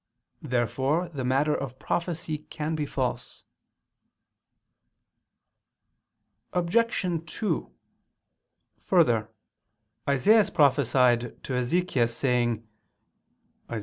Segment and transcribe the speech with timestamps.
[0.41, 3.43] Therefore the matter of prophecy can be false.
[6.53, 7.27] Obj.
[7.27, 7.71] 2:
[8.79, 9.29] Further,
[10.09, 12.67] Isaias prophesied to Ezechias saying
[13.69, 13.79] (Isa.